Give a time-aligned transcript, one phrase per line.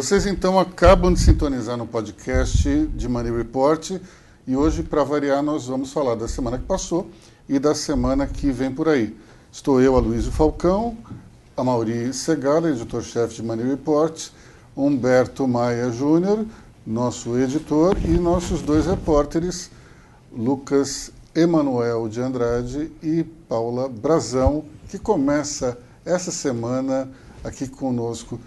[0.00, 4.00] Vocês então acabam de sintonizar no podcast de Money Report
[4.46, 7.10] e hoje, para variar, nós vamos falar da semana que passou
[7.46, 9.14] e da semana que vem por aí.
[9.52, 10.96] Estou eu, Aloysio Falcão,
[11.54, 14.30] a Mauri Segala, editor-chefe de Money Report,
[14.74, 16.46] Humberto Maia Júnior,
[16.86, 19.70] nosso editor, e nossos dois repórteres,
[20.32, 27.06] Lucas Emanuel de Andrade e Paula Brazão, que começa essa semana
[27.44, 28.40] aqui conosco.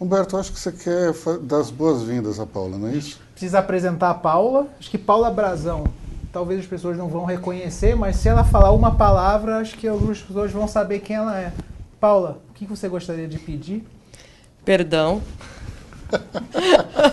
[0.00, 3.20] Humberto, acho que você quer dar as boas-vindas a Paula, não é isso?
[3.32, 4.66] Precisa apresentar a Paula.
[4.78, 5.84] Acho que Paula Brazão,
[6.32, 10.18] talvez as pessoas não vão reconhecer, mas se ela falar uma palavra, acho que algumas
[10.18, 11.52] pessoas vão saber quem ela é.
[12.00, 13.86] Paula, o que você gostaria de pedir?
[14.64, 15.20] Perdão.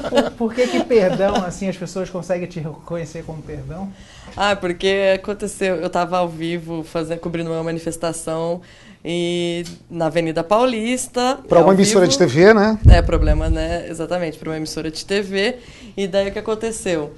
[0.10, 3.91] Por, por, que que perdão, assim, as pessoas conseguem te reconhecer como perdão?
[4.35, 8.62] Ah, porque aconteceu, eu estava ao vivo fazendo, cobrindo uma manifestação
[9.03, 11.40] e na Avenida Paulista.
[11.48, 12.79] Para uma emissora vivo, de TV, né?
[12.90, 13.87] É, problema, né?
[13.89, 15.57] Exatamente, para uma emissora de TV.
[15.95, 17.13] E daí o que aconteceu?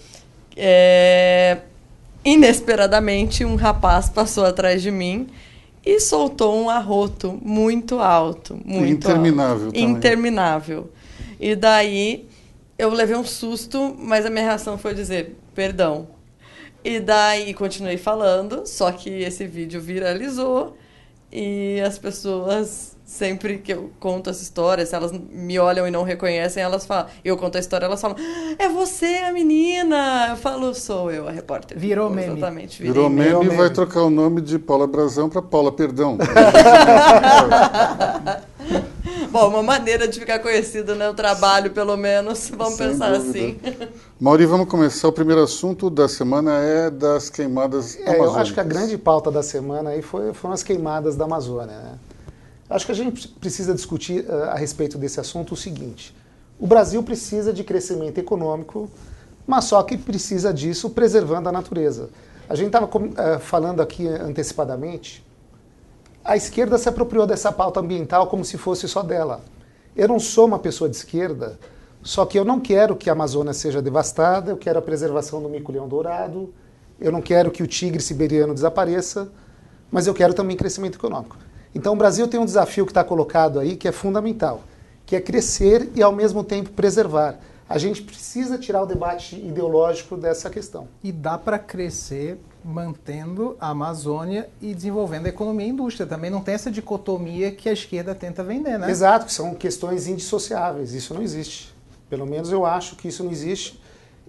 [0.56, 1.60] É,
[2.24, 5.28] inesperadamente, um rapaz passou atrás de mim
[5.86, 8.60] e soltou um arroto muito alto.
[8.66, 9.66] Muito Interminável.
[9.68, 10.92] Alto, interminável.
[11.40, 12.28] E daí
[12.78, 16.08] eu levei um susto, mas a minha reação foi dizer perdão.
[16.84, 20.78] E daí continuei falando, só que esse vídeo viralizou
[21.32, 26.04] e as pessoas sempre que eu conto essa história, se elas me olham e não
[26.04, 28.16] reconhecem, elas falam, eu conto a história, elas falam,
[28.58, 30.28] é você a menina.
[30.30, 31.78] Eu falo, sou eu, a repórter.
[31.78, 32.38] Virou meme.
[32.38, 32.84] Exatamente.
[32.84, 36.20] Virou meme, Virou meme e vai trocar o nome de Paula Brazão para Paula Perdão.
[39.32, 41.08] Bom, uma maneira de ficar conhecido, né?
[41.08, 42.50] O trabalho, pelo menos.
[42.56, 43.30] Vamos Sem pensar dúvida.
[43.30, 43.60] assim.
[44.20, 45.08] Mauri, vamos começar.
[45.08, 49.30] O primeiro assunto da semana é das queimadas é, Eu acho que a grande pauta
[49.30, 52.00] da semana aí foi, foram as queimadas da Amazônia, né?
[52.70, 56.16] Acho que a gente precisa discutir uh, a respeito desse assunto o seguinte:
[56.60, 58.90] o Brasil precisa de crescimento econômico,
[59.46, 62.10] mas só que precisa disso preservando a natureza.
[62.50, 65.24] A gente estava uh, eh, falando aqui antecipadamente,
[66.30, 69.42] a esquerda se apropriou dessa pauta ambiental como se fosse só dela.
[69.96, 71.60] Eu não sou uma pessoa de esquerda,
[72.04, 75.50] só que eu não quero que a Amazônia seja devastada, eu quero a preservação do
[75.50, 76.54] mico-leão dourado,
[77.02, 79.32] eu não quero que o tigre siberiano desapareça,
[79.90, 81.36] mas eu quero também crescimento econômico.
[81.74, 84.62] Então o Brasil tem um desafio que está colocado aí que é fundamental,
[85.08, 87.40] que é crescer e ao mesmo tempo preservar.
[87.68, 90.88] A gente precisa tirar o debate ideológico dessa questão.
[91.04, 96.06] E dá para crescer mantendo a Amazônia e desenvolvendo a economia e a indústria.
[96.06, 98.90] Também não tem essa dicotomia que a esquerda tenta vender, né?
[98.90, 100.94] Exato, que são questões indissociáveis.
[100.94, 101.74] Isso não existe.
[102.10, 103.80] Pelo menos eu acho que isso não existe.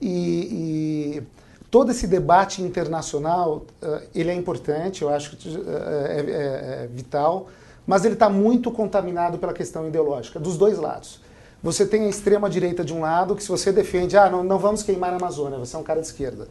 [0.01, 1.23] E, e
[1.71, 6.89] todo esse debate internacional, uh, ele é importante, eu acho que uh, é, é, é,
[6.93, 7.49] vital,
[7.87, 11.21] mas ele está muito contaminado pela questão ideológica, dos dois lados.
[11.63, 14.83] Você tem a extrema-direita de um lado, que se você defende, ah, não, não vamos
[14.83, 16.49] queimar a Amazônia, você é um cara de esquerda.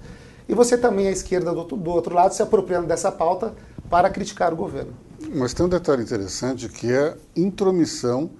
[0.49, 3.53] E você também, a esquerda do, do outro lado, se apropriando dessa pauta
[3.87, 4.93] para criticar o governo.
[5.35, 8.31] Mas tem um detalhe interessante que é a intromissão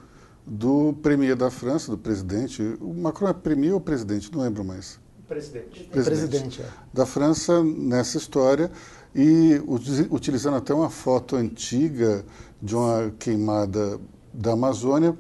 [0.43, 2.63] do premier da França, do presidente.
[2.81, 4.33] O Macron é premier ou presidente?
[4.33, 4.99] Não lembro mais.
[5.27, 5.83] Presidente.
[5.83, 6.65] Presidente, presidente é.
[6.91, 8.71] Da França nessa história
[9.13, 9.61] e
[10.09, 12.25] utilizando até uma foto antiga
[12.59, 13.99] de uma queimada
[14.33, 15.15] da Amazônia.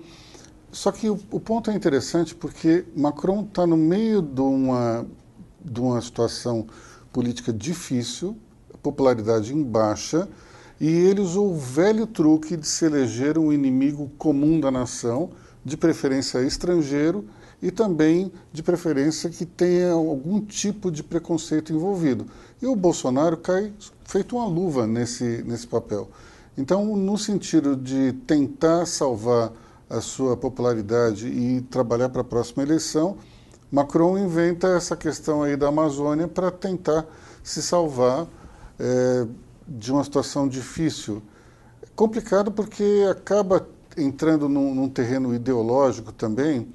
[0.71, 5.05] Só que o, o ponto é interessante porque Macron está no meio de uma,
[5.63, 6.67] de uma situação
[7.11, 8.37] política difícil,
[8.81, 10.27] popularidade em baixa,
[10.79, 15.31] e ele usou o velho truque de se eleger um inimigo comum da nação,
[15.63, 17.25] de preferência estrangeiro,
[17.61, 22.25] e também, de preferência, que tenha algum tipo de preconceito envolvido.
[22.61, 23.73] E o Bolsonaro cai
[24.05, 26.09] feito uma luva nesse, nesse papel.
[26.57, 29.51] Então, no sentido de tentar salvar
[29.89, 33.17] a sua popularidade e trabalhar para a próxima eleição,
[33.71, 37.05] Macron inventa essa questão aí da Amazônia para tentar
[37.43, 38.27] se salvar
[38.79, 39.27] é,
[39.67, 41.21] de uma situação difícil.
[41.95, 46.73] Complicado porque acaba entrando num, num terreno ideológico também,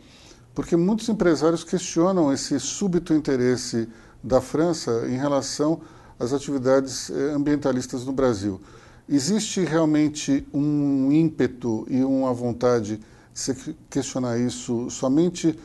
[0.55, 3.89] porque muitos empresários questionam esse súbito interesse
[4.23, 5.81] da França em relação
[6.19, 8.61] às atividades eh, ambientalistas no Brasil.
[9.09, 13.05] Existe realmente um ímpeto e uma vontade de
[13.35, 15.59] se questionar isso somente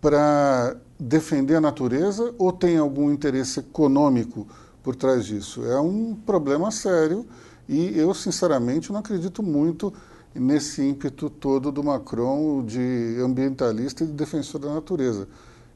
[0.00, 4.46] para defender a natureza ou tem algum interesse econômico
[4.82, 5.64] por trás disso?
[5.64, 7.26] É um problema sério
[7.68, 9.92] e eu, sinceramente, não acredito muito
[10.34, 15.26] nesse ímpeto todo do Macron de ambientalista e de defensor da natureza.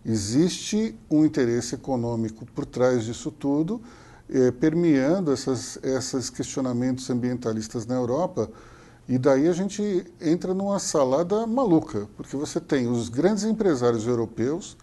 [0.04, 3.80] Existe um interesse econômico por trás disso tudo,
[4.28, 8.50] eh, permeando essas, esses questionamentos ambientalistas na Europa,
[9.10, 14.76] E daí a gente entra numa salada maluca, porque você tem os grandes empresários europeus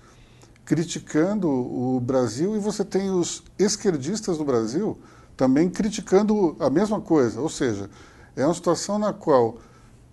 [0.65, 4.97] criticando o Brasil e você tem os esquerdistas do Brasil
[5.37, 7.39] também criticando a mesma coisa.
[7.39, 7.89] Ou seja,
[8.35, 9.59] é uma situação na qual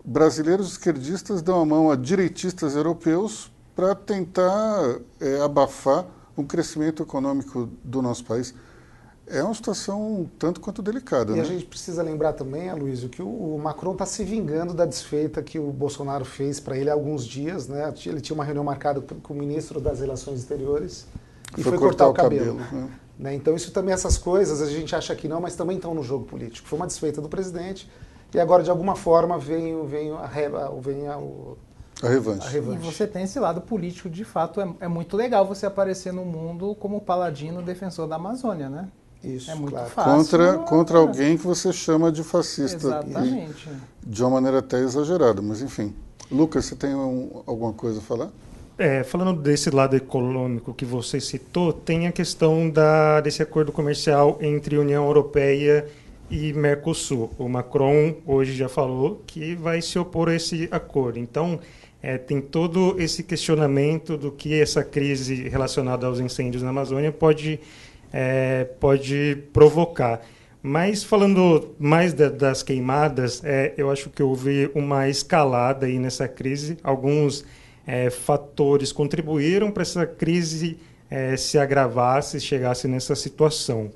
[0.04, 6.06] brasileiros esquerdistas dão a mão a direitistas europeus para tentar é, abafar
[6.36, 8.54] o crescimento econômico do nosso país
[9.26, 11.32] é uma situação tanto quanto delicada.
[11.32, 11.42] E né?
[11.42, 15.58] a gente precisa lembrar também, Aloysio, que o Macron está se vingando da desfeita que
[15.58, 17.66] o Bolsonaro fez para ele há alguns dias.
[17.66, 17.92] Né?
[18.06, 21.06] Ele tinha uma reunião marcada com o ministro das Relações Exteriores
[21.56, 22.58] e foi, foi cortar, cortar, o cabelo.
[22.58, 22.90] cabelo né?
[23.18, 23.34] Né?
[23.34, 26.24] Então, isso também, essas coisas, a gente acha que não, mas também estão no jogo
[26.26, 26.68] político.
[26.68, 27.88] Foi uma desfeita do presidente
[28.34, 30.28] e agora, de alguma forma, vem, vem, a,
[30.80, 31.56] vem a, o,
[32.02, 32.46] a revanche.
[32.46, 32.78] a revanche.
[32.78, 36.24] E você tem esse lado político, de fato, é, é muito legal você aparecer no
[36.24, 38.88] mundo como paladino defensor da Amazônia, né?
[39.24, 39.90] Isso, é muito claro.
[39.90, 40.12] fácil.
[40.12, 42.76] Contra, contra alguém que você chama de fascista.
[42.76, 43.68] Exatamente.
[43.68, 45.94] E, de uma maneira até exagerada, mas enfim.
[46.30, 48.30] Lucas, você tem um, alguma coisa a falar?
[48.76, 54.38] É, falando desse lado econômico que você citou, tem a questão da, desse acordo comercial
[54.40, 55.86] entre União Europeia
[56.30, 57.30] e Mercosul.
[57.38, 61.18] O Macron hoje já falou que vai se opor a esse acordo.
[61.20, 61.60] Então,
[62.02, 67.60] é, tem todo esse questionamento do que essa crise relacionada aos incêndios na Amazônia pode
[68.16, 70.20] é, pode provocar.
[70.62, 76.28] Mas falando mais da, das queimadas, é, eu acho que houve uma escalada aí nessa
[76.28, 76.78] crise.
[76.84, 77.44] Alguns
[77.84, 80.78] é, fatores contribuíram para essa crise
[81.10, 83.90] é, se agravasse, chegasse nessa situação.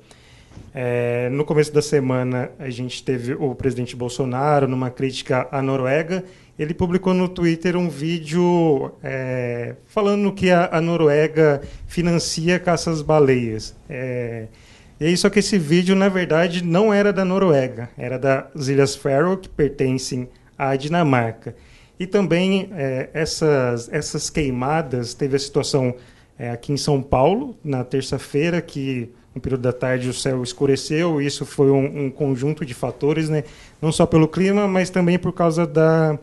[0.75, 6.25] É, no começo da semana, a gente teve o presidente Bolsonaro numa crítica à Noruega
[6.59, 13.73] ele publicou no Twitter um vídeo é, falando que a, a, Noruega financia caças-baleias.
[13.89, 14.47] É,
[14.99, 19.37] e só que esse vídeo, na verdade, não era da Noruega, era das Ilhas Faroe,
[19.37, 20.27] que pertencem
[20.57, 21.55] à Dinamarca.
[21.97, 25.95] E também é, essas, essas queimadas, teve a situação
[26.37, 31.21] é, aqui em São Paulo, na terça-feira, que no período da tarde o céu escureceu,
[31.21, 33.45] isso foi um, um conjunto de fatores, né?
[33.81, 36.19] não só pelo clima, mas também por causa da,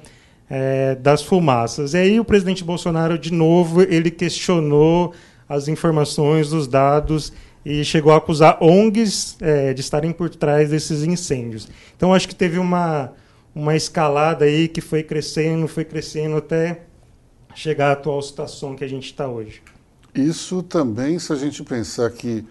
[0.49, 1.95] é, das fumaças.
[1.95, 5.13] E aí o presidente Bolsonaro, de novo, ele questionou
[5.49, 7.33] as informações, os dados
[7.65, 11.69] e chegou a acusar ONGs é, de estarem por trás desses incêndios.
[11.97, 13.13] Então acho que teve uma,
[13.55, 16.83] uma escalada aí que foi crescendo, foi crescendo até
[17.55, 19.63] chegar à atual situação que a gente está hoje.
[20.15, 22.45] Isso também, se a gente pensar que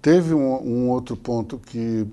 [0.00, 2.06] teve um, um outro ponto que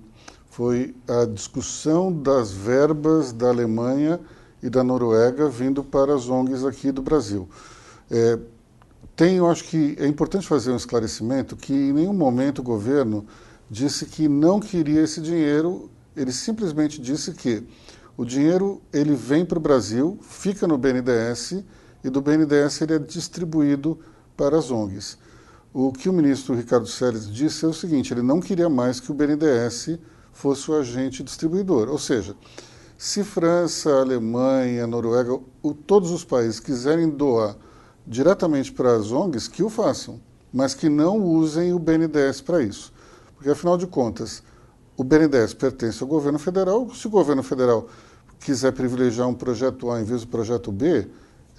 [0.49, 4.19] foi a discussão das verbas da Alemanha
[4.61, 7.47] e da Noruega vindo para as ONGs aqui do Brasil.
[8.09, 8.39] É,
[9.15, 13.25] tem, eu acho que é importante fazer um esclarecimento que em nenhum momento o governo
[13.69, 17.63] disse que não queria esse dinheiro, ele simplesmente disse que
[18.15, 21.63] o dinheiro ele vem para o Brasil, fica no BNDES
[22.03, 23.99] e do BNDES ele é distribuído
[24.35, 25.17] para as ONGs.
[25.73, 29.11] O que o ministro Ricardo Salles disse é o seguinte, ele não queria mais que
[29.11, 29.99] o BNDES
[30.31, 32.35] fosse o agente distribuidor, ou seja,
[32.97, 37.55] se França, Alemanha, Noruega, o, todos os países quiserem doar
[38.07, 40.19] diretamente para as ONGs, que o façam,
[40.51, 42.91] mas que não usem o BNDES para isso.
[43.35, 44.41] Porque, afinal de contas,
[44.95, 46.89] o BNDES pertence ao governo federal.
[46.95, 47.87] Se o governo federal
[48.39, 51.07] quiser privilegiar um projeto A em vez do projeto B,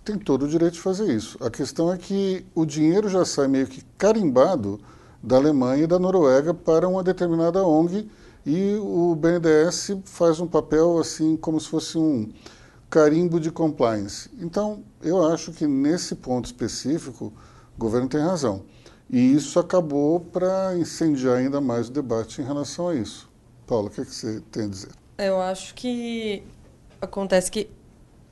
[0.05, 1.37] tem todo o direito de fazer isso.
[1.41, 4.81] A questão é que o dinheiro já sai meio que carimbado
[5.23, 8.09] da Alemanha e da Noruega para uma determinada ONG
[8.49, 12.33] e o BNDES faz um papel assim como se fosse um
[12.89, 14.31] carimbo de compliance.
[14.41, 17.27] Então, eu acho que nesse ponto específico,
[17.77, 18.65] o governo tem razão.
[19.11, 23.29] E isso acabou para incendiar ainda mais o debate em relação a isso.
[23.67, 24.93] Paula, o que, é que você tem a dizer?
[25.19, 26.43] Eu acho que
[27.03, 27.69] acontece que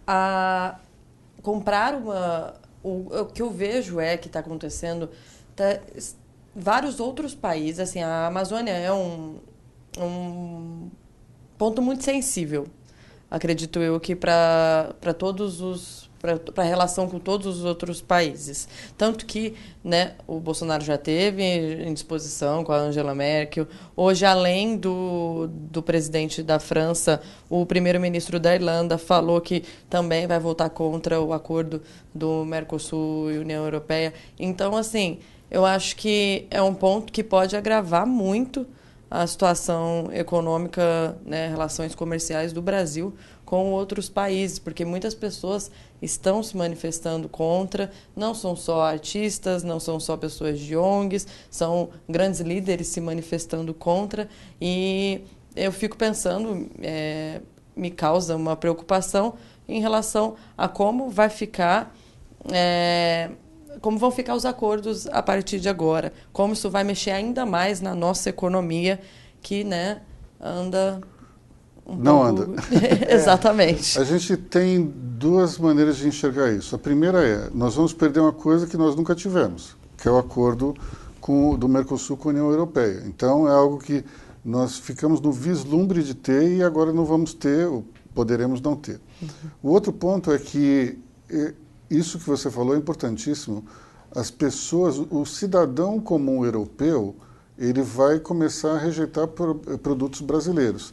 [0.06, 0.78] a
[1.42, 5.10] comprar uma o, o que eu vejo é que está acontecendo
[5.54, 5.78] tá,
[6.54, 9.38] vários outros países assim a Amazônia é um
[9.96, 10.90] um
[11.58, 12.66] ponto muito sensível,
[13.30, 18.68] acredito eu, que para todos os para a relação com todos os outros países.
[18.96, 23.66] Tanto que né, o Bolsonaro já teve em disposição com a Angela Merkel.
[23.94, 30.40] Hoje, além do, do presidente da França, o primeiro-ministro da Irlanda falou que também vai
[30.40, 31.82] votar contra o acordo
[32.14, 34.12] do Mercosul e União Europeia.
[34.38, 35.18] Então, assim,
[35.50, 38.66] eu acho que é um ponto que pode agravar muito
[39.10, 45.70] a situação econômica, né, relações comerciais do Brasil com outros países, porque muitas pessoas
[46.02, 51.90] estão se manifestando contra, não são só artistas, não são só pessoas de ONGs, são
[52.08, 54.28] grandes líderes se manifestando contra,
[54.60, 55.20] e
[55.54, 57.40] eu fico pensando, é,
[57.76, 59.34] me causa uma preocupação
[59.68, 61.94] em relação a como vai ficar.
[62.52, 63.30] É,
[63.80, 66.12] como vão ficar os acordos a partir de agora?
[66.32, 69.00] Como isso vai mexer ainda mais na nossa economia,
[69.40, 70.02] que né,
[70.40, 71.00] anda
[71.86, 72.52] um Não pouco...
[72.52, 72.62] anda.
[73.08, 73.98] Exatamente.
[73.98, 76.74] A gente tem duas maneiras de enxergar isso.
[76.74, 80.18] A primeira é, nós vamos perder uma coisa que nós nunca tivemos, que é o
[80.18, 80.74] acordo
[81.20, 83.02] com, do Mercosul com a União Europeia.
[83.06, 84.04] Então, é algo que
[84.44, 89.00] nós ficamos no vislumbre de ter e agora não vamos ter, ou poderemos não ter.
[89.20, 89.28] Uhum.
[89.62, 90.98] O outro ponto é que
[91.90, 93.64] isso que você falou é importantíssimo.
[94.14, 97.14] As pessoas, o cidadão comum europeu,
[97.58, 100.92] ele vai começar a rejeitar produtos brasileiros.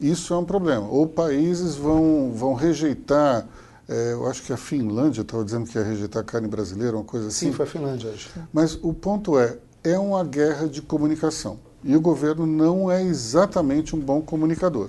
[0.00, 0.86] Isso é um problema.
[0.88, 3.46] Ou países vão, vão rejeitar,
[3.88, 7.28] é, eu acho que a Finlândia estava dizendo que ia rejeitar carne brasileira, uma coisa
[7.28, 7.46] assim.
[7.46, 8.28] Sim, foi a Finlândia hoje.
[8.52, 11.58] Mas o ponto é, é uma guerra de comunicação.
[11.82, 14.88] E o governo não é exatamente um bom comunicador.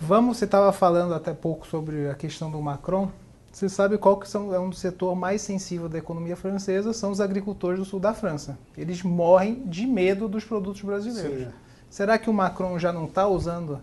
[0.00, 3.10] Vamos, você estava falando até pouco sobre a questão do Macron.
[3.54, 6.92] Você sabe qual que são, é um setor mais sensível da economia francesa?
[6.92, 8.58] São os agricultores do sul da França.
[8.76, 11.44] Eles morrem de medo dos produtos brasileiros.
[11.44, 11.52] Sim.
[11.88, 13.80] Será que o Macron já não está usando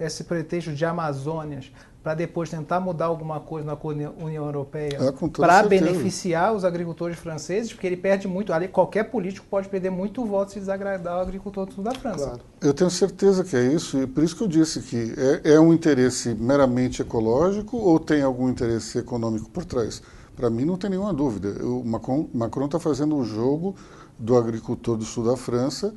[0.00, 1.70] esse pretexto de Amazônias
[2.04, 3.78] para depois tentar mudar alguma coisa na
[4.22, 7.72] União Europeia é, para beneficiar os agricultores franceses?
[7.72, 8.52] Porque ele perde muito.
[8.52, 12.26] Ali, qualquer político pode perder muito voto se desagradar o agricultor do sul da França.
[12.26, 12.40] Claro.
[12.60, 15.60] Eu tenho certeza que é isso, e por isso que eu disse que é, é
[15.60, 20.02] um interesse meramente ecológico ou tem algum interesse econômico por trás?
[20.36, 21.64] Para mim, não tem nenhuma dúvida.
[21.64, 23.74] O Macron está fazendo o jogo
[24.18, 25.94] do agricultor do sul da França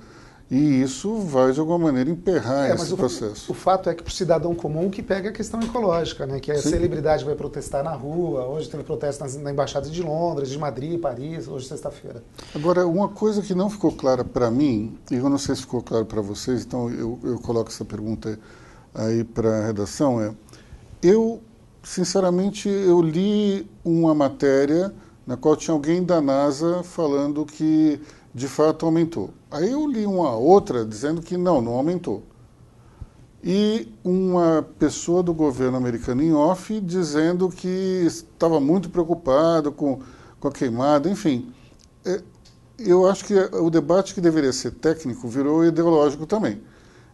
[0.50, 3.52] e isso vai, de alguma maneira, emperrar é, esse o, processo.
[3.52, 6.40] O fato é que para o cidadão comum que pega a questão ecológica, né?
[6.40, 6.70] que a Sim.
[6.70, 11.02] celebridade vai protestar na rua, hoje teve protesto na, na Embaixada de Londres, de Madrid,
[11.02, 12.24] Paris, hoje sexta-feira.
[12.56, 15.82] Agora, uma coisa que não ficou clara para mim, e eu não sei se ficou
[15.82, 18.40] claro para vocês, então eu, eu coloco essa pergunta
[18.96, 20.34] aí para a redação, é,
[21.04, 21.42] eu,
[21.84, 24.94] sinceramente, eu li uma matéria
[25.26, 28.00] na qual tinha alguém da NASA falando que
[28.38, 29.32] de fato aumentou.
[29.50, 32.22] Aí eu li uma outra dizendo que não, não aumentou.
[33.44, 40.02] E uma pessoa do governo americano em off dizendo que estava muito preocupado com,
[40.40, 41.52] com a queimada, enfim.
[42.06, 42.22] É,
[42.78, 46.62] eu acho que o debate que deveria ser técnico virou ideológico também.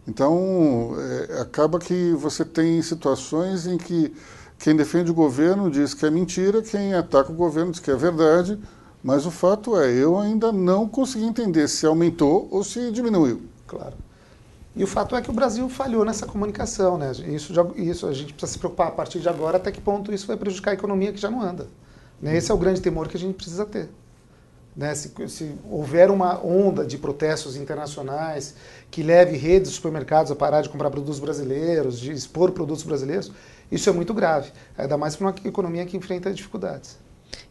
[0.06, 0.94] Então,
[1.30, 4.14] é, acaba que você tem situações em que
[4.60, 7.96] quem defende o governo diz que é mentira, quem ataca o governo diz que é
[7.96, 8.60] verdade.
[9.04, 13.42] Mas o fato é, eu ainda não consegui entender se aumentou ou se diminuiu.
[13.68, 13.96] Claro.
[14.76, 17.12] E o fato é que o Brasil falhou nessa comunicação, né?
[17.28, 20.26] Isso, isso a gente precisa se preocupar a partir de agora até que ponto isso
[20.26, 21.68] vai prejudicar a economia que já não anda.
[22.20, 22.38] Né?
[22.38, 23.90] Esse é o grande temor que a gente precisa ter.
[24.76, 24.96] Né?
[24.96, 28.56] Se, se, houver uma onda de protestos internacionais
[28.90, 33.32] que leve redes de supermercados a parar de comprar produtos brasileiros, de expor produtos brasileiros,
[33.72, 37.03] isso é muito grave, ainda mais para uma economia que enfrenta dificuldades.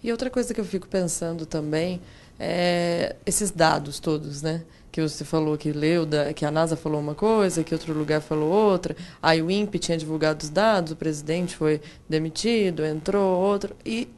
[0.03, 2.01] E outra coisa que eu fico pensando também
[2.39, 4.63] é esses dados todos, né?
[4.91, 8.51] Que você falou que leu, que a NASA falou uma coisa, que outro lugar falou
[8.51, 8.97] outra.
[9.23, 13.75] Aí o INPE tinha divulgado os dados, o presidente foi demitido, entrou outro.
[13.87, 14.09] E,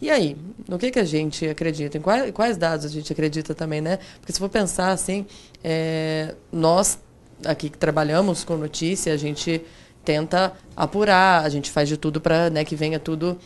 [0.00, 0.36] e aí?
[0.68, 1.98] No que, que a gente acredita?
[1.98, 3.98] Em quais, quais dados a gente acredita também, né?
[4.20, 5.26] Porque se for pensar assim,
[5.62, 6.98] é, nós
[7.44, 9.62] aqui que trabalhamos com notícia, a gente
[10.04, 13.38] tenta apurar, a gente faz de tudo para né, que venha tudo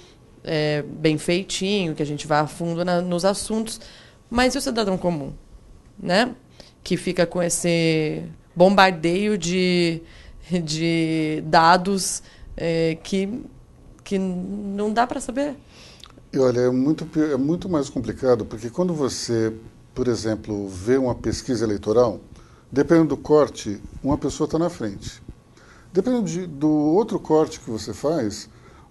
[0.47, 3.81] é, bem feitinho, que a gente vá a fundo na, nos assuntos.
[4.31, 5.33] Mas e o cidadão comum?
[5.99, 6.35] Né?
[6.83, 8.23] Que fica com esse
[8.55, 10.01] bombardeio de,
[10.65, 12.23] de dados
[12.57, 13.43] é, que,
[14.03, 15.57] que não dá para saber.
[16.33, 19.53] E olha, é muito, é muito mais complicado, porque quando você,
[19.95, 22.21] por exemplo, vê uma pesquisa eleitoral,
[22.71, 25.23] dependendo do corte, uma pessoa está na frente.
[25.93, 28.49] Dependendo de, do outro corte que você faz,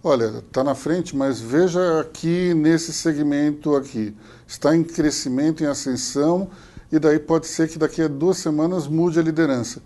[0.07, 4.15] Olha, está na frente, mas veja aqui nesse segmento aqui.
[4.45, 6.47] Está em crescimento, em ascensão,
[6.91, 9.81] e daí pode ser que daqui a duas semanas mude a liderança.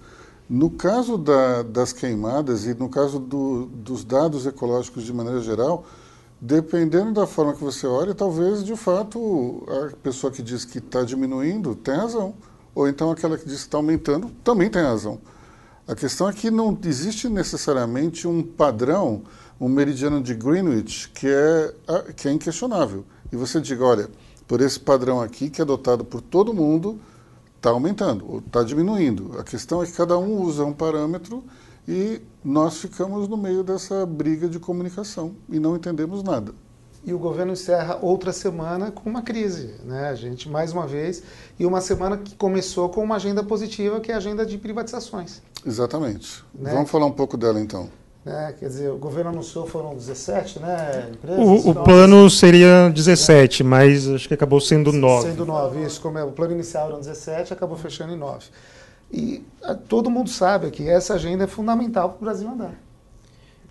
[0.50, 5.86] No caso da, das queimadas e no caso do, dos dados ecológicos de maneira geral,
[6.42, 11.02] dependendo da forma que você olha, talvez de fato a pessoa que diz que está
[11.02, 12.34] diminuindo tem razão.
[12.76, 15.22] Ou então aquela que diz que está aumentando também tem razão.
[15.90, 19.24] A questão é que não existe necessariamente um padrão
[19.60, 21.74] um meridiano de Greenwich que é,
[22.16, 23.04] que é inquestionável.
[23.32, 24.08] E você diga, olha,
[24.48, 27.00] por esse padrão aqui que é adotado por todo mundo,
[27.58, 29.36] está aumentando ou está diminuindo.
[29.40, 31.44] A questão é que cada um usa um parâmetro
[31.88, 36.54] e nós ficamos no meio dessa briga de comunicação e não entendemos nada.
[37.04, 40.10] E o governo encerra outra semana com uma crise, né?
[40.10, 41.24] A gente mais uma vez
[41.58, 45.42] e uma semana que começou com uma agenda positiva que é a agenda de privatizações.
[45.66, 46.44] Exatamente.
[46.54, 46.72] Né?
[46.74, 47.90] Vamos falar um pouco dela então.
[48.24, 48.54] Né?
[48.60, 51.10] Quer dizer, o governo anunciou foram 17, né?
[51.14, 55.30] Empresas, O, o plano seria 17, mas acho que acabou sendo 9.
[55.30, 58.48] Sendo 9, isso, como é, o plano inicial eram 17, acabou fechando em 9.
[59.12, 62.76] E a, todo mundo sabe que essa agenda é fundamental para o Brasil andar.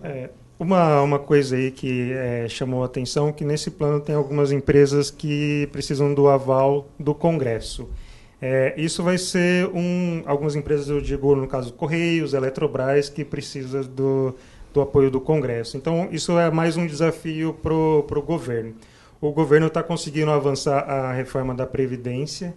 [0.03, 4.51] É, uma, uma coisa aí que é, chamou a atenção que nesse plano tem algumas
[4.51, 7.89] empresas que precisam do aval do Congresso.
[8.41, 13.83] É, isso vai ser um, algumas empresas, eu digo no caso Correios, Eletrobras, que precisa
[13.83, 14.35] do,
[14.73, 15.77] do apoio do Congresso.
[15.77, 18.75] Então isso é mais um desafio para o governo.
[19.21, 22.55] O governo está conseguindo avançar a reforma da Previdência,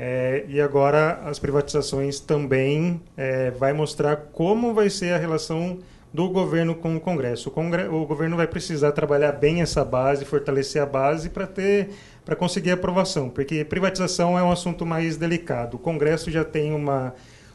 [0.00, 5.78] é, e agora as privatizações também é, vai mostrar como vai ser a relação
[6.18, 7.48] do governo com o Congresso.
[7.54, 11.90] O, o governo vai precisar trabalhar bem essa base, fortalecer a base para ter
[12.24, 15.76] para conseguir aprovação, porque privatização é um assunto mais delicado.
[15.76, 17.14] O Congresso já tem uma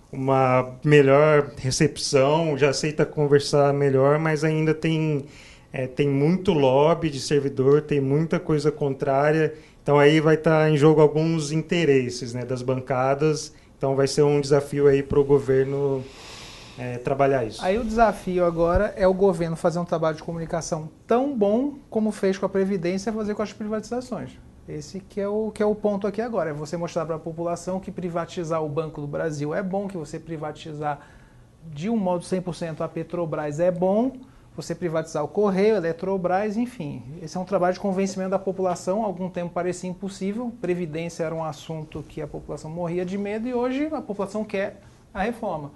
[0.10, 5.26] uma melhor recepção, já aceita conversar melhor, mas ainda tem
[5.74, 9.54] é, tem muito lobby de servidor, tem muita coisa contrária.
[9.82, 13.54] Então aí vai estar em jogo alguns interesses né, das bancadas.
[13.78, 16.02] Então vai ser um desafio aí para o governo
[16.78, 17.64] é, trabalhar isso.
[17.64, 22.12] Aí o desafio agora é o governo fazer um trabalho de comunicação tão bom como
[22.12, 24.32] fez com a Previdência fazer com as privatizações.
[24.68, 27.20] Esse que é o, que é o ponto aqui agora, é você mostrar para a
[27.20, 31.00] população que privatizar o Banco do Brasil é bom, que você privatizar
[31.66, 34.14] de um modo 100% a Petrobras é bom,
[34.56, 37.02] você privatizar o Correio, a Eletrobras, enfim.
[37.22, 39.04] Esse é um trabalho de convencimento da população.
[39.04, 40.54] Algum tempo parecia impossível.
[40.62, 44.80] Previdência era um assunto que a população morria de medo e hoje a população quer
[45.14, 45.72] a reforma.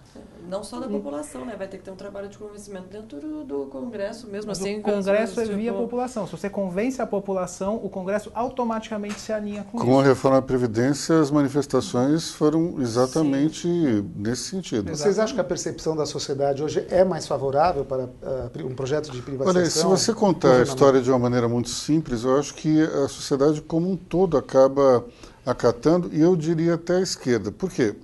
[0.49, 1.55] Não só da população, né?
[1.55, 4.47] Vai ter que ter um trabalho de convencimento dentro do, do Congresso mesmo.
[4.47, 6.25] Mas assim, o Congresso é tipo, via população.
[6.25, 10.09] Se você convence a população, o Congresso automaticamente se alinha com, Com a isso.
[10.09, 13.67] reforma da Previdência, as manifestações foram exatamente
[14.15, 14.89] nesse sentido.
[14.89, 15.03] Exato.
[15.03, 19.11] Vocês acham que a percepção da sociedade hoje é mais favorável para uh, um projeto
[19.11, 19.61] de privatização?
[19.61, 23.07] Olha, se você contar a história de uma maneira muito simples, eu acho que a
[23.07, 25.05] sociedade como um todo acaba
[25.45, 27.51] acatando, e eu diria até a esquerda.
[27.51, 27.95] Por quê?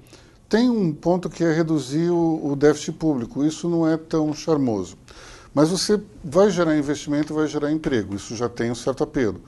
[0.53, 4.95] Tem um ponto que é reduzir o, o déficit público, isso não é tão charmoso.
[5.51, 9.41] Mas você vai gerar investimento, vai gerar emprego, isso já tem um certo apelo.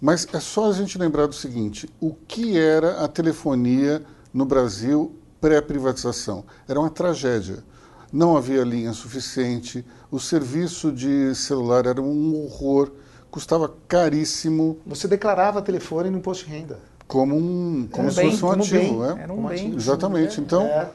[0.00, 5.12] Mas é só a gente lembrar do seguinte: o que era a telefonia no Brasil
[5.40, 6.44] pré-privatização?
[6.68, 7.64] Era uma tragédia.
[8.12, 12.92] Não havia linha suficiente, o serviço de celular era um horror,
[13.32, 14.78] custava caríssimo.
[14.86, 16.78] Você declarava telefone no imposto de renda.
[17.12, 19.04] Como, um, como se fosse um ativo.
[19.04, 19.22] é?
[19.22, 19.74] Era um bem.
[19.74, 20.40] Exatamente.
[20.40, 20.90] Então, É,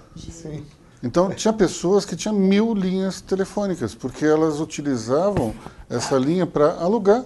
[1.04, 5.54] então, tinha pessoas que tinham mil linhas telefônicas, porque elas utilizavam
[5.88, 7.24] essa linha para alugar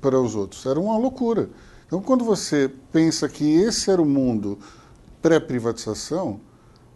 [0.00, 0.64] para os outros.
[0.64, 1.50] Era uma loucura.
[1.86, 4.58] Então, quando você pensa que esse era o mundo
[5.20, 6.40] pré-privatização,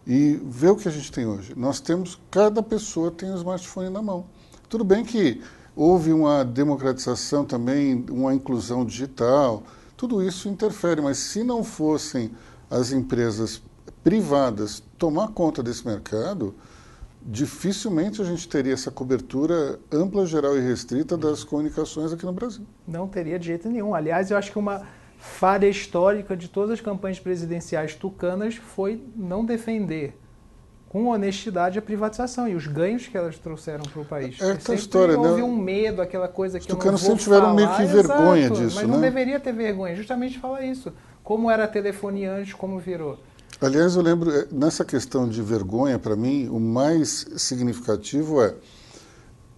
[0.05, 1.53] e vê o que a gente tem hoje.
[1.55, 4.25] Nós temos, cada pessoa tem um smartphone na mão.
[4.67, 5.41] Tudo bem que
[5.75, 9.63] houve uma democratização também, uma inclusão digital,
[10.03, 12.31] tudo isso interfere, mas se não fossem
[12.69, 13.63] as empresas
[14.03, 16.53] privadas tomar conta desse mercado,
[17.21, 22.65] dificilmente a gente teria essa cobertura ampla, geral e restrita das comunicações aqui no Brasil.
[22.85, 23.95] Não teria de jeito nenhum.
[23.95, 24.85] Aliás, eu acho que uma
[25.17, 30.19] falha histórica de todas as campanhas presidenciais tucanas foi não defender
[30.93, 34.39] com honestidade a privatização e os ganhos que elas trouxeram para o país.
[34.39, 35.27] É Sempre história, né?
[35.27, 37.85] houve um medo, aquela coisa que Os eu não tucanos vou sempre tiveram meio que
[37.85, 39.09] vergonha Exato, disso, Mas não né?
[39.09, 40.93] deveria ter vergonha, justamente falar isso.
[41.23, 43.17] Como era a telefonia antes, como virou.
[43.59, 48.53] Aliás, eu lembro, eh, nessa questão de vergonha, para mim, o mais significativo é.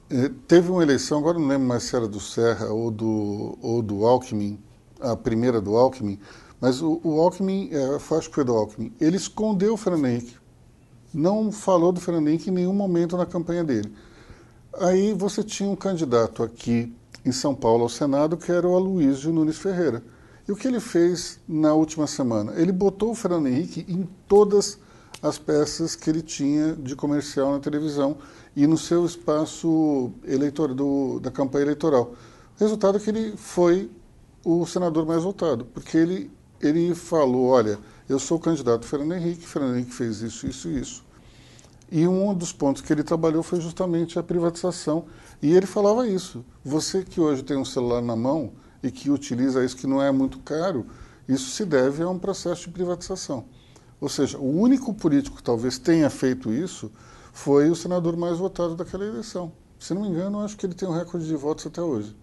[0.10, 3.82] eh, Teve uma eleição, agora não lembro mais se era do Serra ou do, ou
[3.82, 4.58] do Alckmin,
[5.02, 6.17] a primeira do Alckmin,
[6.62, 10.44] mas o, o Alckmin, é, acho que foi do Alckmin, ele escondeu o Fernando Henrique.
[11.15, 13.89] Não falou do Fernando Henrique em nenhum momento na campanha dele.
[14.78, 19.32] Aí você tinha um candidato aqui em São Paulo ao Senado, que era o Aloysio
[19.32, 20.04] Nunes Ferreira.
[20.45, 22.51] E o que ele fez na última semana?
[22.58, 24.78] Ele botou o Fernando Henrique em todas
[25.23, 28.17] as peças que ele tinha de comercial na televisão
[28.54, 32.13] e no seu espaço eleitor, do, da campanha eleitoral.
[32.58, 33.89] Resultado é que ele foi
[34.43, 39.47] o senador mais votado, porque ele, ele falou, olha, eu sou o candidato Fernando Henrique,
[39.47, 41.05] Fernando Henrique fez isso, isso e isso.
[41.91, 45.06] E um dos pontos que ele trabalhou foi justamente a privatização.
[45.41, 46.43] E ele falava isso.
[46.63, 50.12] Você que hoje tem um celular na mão e que utiliza isso que não é
[50.12, 50.86] muito caro,
[51.28, 53.45] isso se deve a um processo de privatização.
[54.00, 56.91] Ou seja, o único político que talvez tenha feito isso
[57.32, 59.52] foi o senador mais votado daquela eleição.
[59.80, 62.15] Se não me engano, acho que ele tem um recorde de votos até hoje.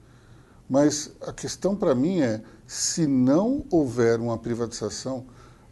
[0.69, 5.27] Mas a questão para mim é, se não houver uma privatização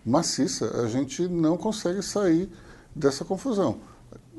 [0.05, 2.51] maciça, a gente não consegue sair
[2.95, 3.79] dessa confusão.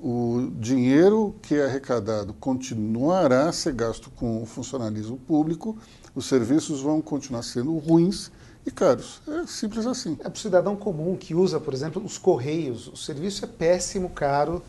[0.03, 5.77] O dinheiro que é arrecadado continuará a ser gasto com o funcionalismo público,
[6.15, 8.31] os serviços vão continuar sendo ruins
[8.65, 9.21] e caros.
[9.27, 10.17] É simples assim.
[10.19, 12.87] É para o cidadão comum que usa, por exemplo, os correios.
[12.87, 14.61] O serviço é péssimo, caro.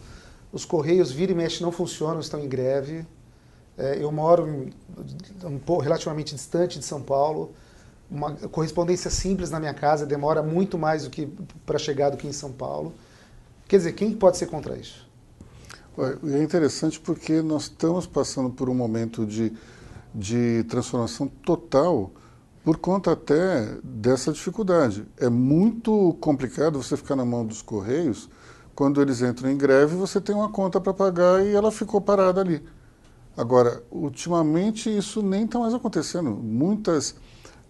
[0.53, 3.07] Os correios vira e mexe não funcionam, estão em greve.
[3.77, 4.73] É, eu moro em,
[5.47, 7.53] um pouco, relativamente distante de São Paulo.
[8.11, 11.27] Uma correspondência simples na minha casa demora muito mais do que
[11.64, 12.92] para chegar do que em São Paulo.
[13.73, 15.09] Quer dizer, quem pode ser contra isso?
[16.31, 19.51] É interessante porque nós estamos passando por um momento de,
[20.15, 22.11] de transformação total
[22.63, 25.07] por conta até dessa dificuldade.
[25.17, 28.29] É muito complicado você ficar na mão dos Correios
[28.75, 32.43] quando eles entram em greve, você tem uma conta para pagar e ela ficou parada
[32.43, 32.63] ali.
[33.35, 36.29] Agora, ultimamente isso nem está mais acontecendo.
[36.33, 37.15] Muitas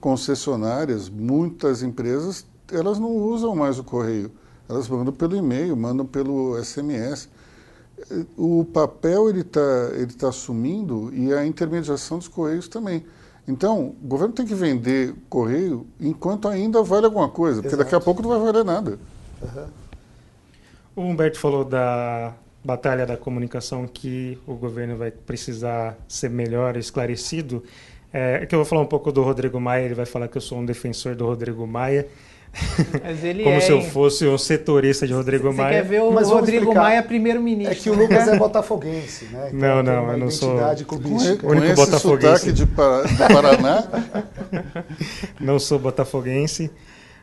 [0.01, 4.33] concessionárias, muitas empresas, elas não usam mais o correio.
[4.73, 7.29] Elas mandam pelo e-mail, mandam pelo SMS.
[8.37, 13.05] O papel ele está ele tá assumindo e a intermediação dos correios também.
[13.47, 17.85] Então, o governo tem que vender correio enquanto ainda vale alguma coisa, porque Exato.
[17.85, 18.99] daqui a pouco não vai valer nada.
[19.43, 19.67] Uhum.
[20.95, 27.65] O Humberto falou da batalha da comunicação que o governo vai precisar ser melhor esclarecido.
[28.13, 30.43] É, que eu vou falar um pouco do Rodrigo Maia, ele vai falar que eu
[30.43, 32.07] sou um defensor do Rodrigo Maia.
[33.43, 35.77] Como é, se eu fosse um setorista de Rodrigo Você Maia.
[35.77, 37.73] Você quer ver o Mas Rodrigo Maia primeiro-ministro.
[37.73, 39.51] É que o Lucas é botafoguense, né?
[39.53, 40.57] Então não, não, eu não sou.
[40.57, 42.53] O único botafoguense.
[42.53, 43.85] de Paraná?
[45.41, 46.71] não sou botafoguense.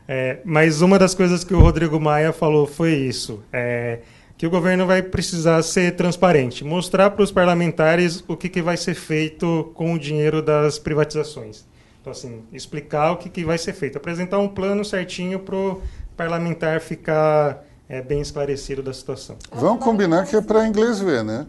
[0.08, 3.40] É, mas uma das coisas que o Rodrigo Maia falou foi isso.
[3.52, 4.00] É,
[4.36, 8.76] que o governo vai precisar ser transparente, mostrar para os parlamentares o que, que vai
[8.76, 11.64] ser feito com o dinheiro das privatizações.
[12.10, 15.80] Então, assim, explicar o que, que vai ser feito, apresentar um plano certinho para o
[16.16, 19.36] parlamentar ficar é, bem esclarecido da situação.
[19.52, 21.46] Vamos combinar que é para inglês ver, né?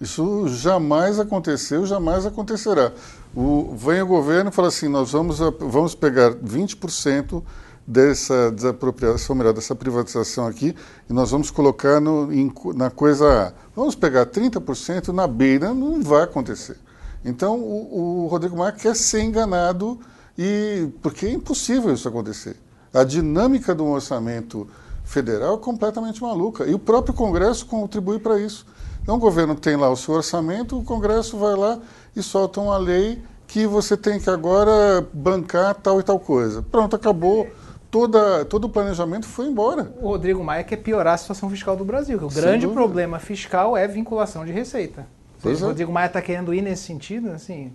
[0.00, 2.92] Isso jamais aconteceu, jamais acontecerá.
[3.34, 7.42] O, vem o governo e fala assim, nós vamos, vamos pegar 20%
[7.84, 10.74] dessa desapropriação, melhor, dessa privatização aqui,
[11.08, 13.52] e nós vamos colocar no, em, na coisa A.
[13.74, 16.76] Vamos pegar 30% na beira, não vai acontecer.
[17.24, 19.98] Então, o, o Rodrigo Maia quer ser enganado,
[20.38, 22.56] e porque é impossível isso acontecer.
[22.92, 24.68] A dinâmica do orçamento
[25.04, 28.66] federal é completamente maluca, e o próprio Congresso contribui para isso.
[29.02, 31.78] Então, o governo tem lá o seu orçamento, o Congresso vai lá
[32.14, 36.62] e solta uma lei que você tem que agora bancar tal e tal coisa.
[36.62, 37.46] Pronto, acabou
[37.90, 39.92] toda, todo o planejamento foi embora.
[40.00, 42.18] O Rodrigo Maia quer piorar a situação fiscal do Brasil.
[42.18, 42.80] o Sem grande dúvida.
[42.80, 45.06] problema fiscal é vinculação de receita.
[45.38, 45.68] Seja, o é.
[45.68, 47.72] Rodrigo Maia está querendo ir nesse sentido, assim,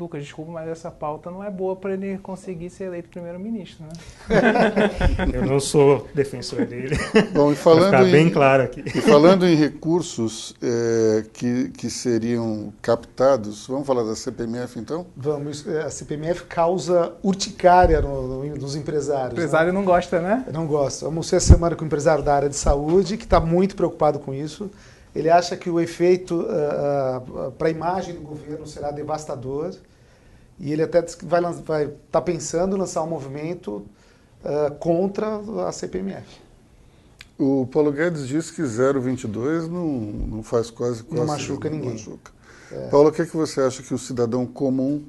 [0.00, 3.92] Lucas, desculpa, mas essa pauta não é boa para ele conseguir ser eleito primeiro-ministro, né?
[5.34, 6.96] Eu não sou defensor dele.
[7.34, 8.82] Bom, e falando em, bem claro aqui.
[8.86, 15.04] E falando em recursos é, que, que seriam captados, vamos falar da CPMF então?
[15.14, 15.66] Vamos.
[15.66, 19.32] É, a CPMF causa urticária no, no, nos empresários.
[19.32, 19.78] O empresário né?
[19.78, 20.46] não gosta, né?
[20.50, 21.10] Não gosta.
[21.22, 24.32] Ser a semana com o empresário da área de saúde, que está muito preocupado com
[24.32, 24.70] isso.
[25.14, 29.74] Ele acha que o efeito uh, uh, para a imagem do governo será devastador
[30.58, 33.84] e ele até vai estar vai, tá pensando em lançar um movimento
[34.44, 36.40] uh, contra a CPMF.
[37.38, 41.92] O Paulo Guedes disse que 0,22 não, não faz quase, quase não machuca ninguém.
[41.92, 42.30] Machuca.
[42.70, 42.88] É.
[42.88, 45.02] Paulo, o que, é que você acha que o cidadão comum